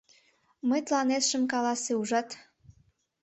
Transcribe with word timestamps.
—Мый 0.67 0.81
тыланет 0.87 1.23
шым 1.29 1.43
каласе, 1.51 1.91
ужат... 2.01 2.29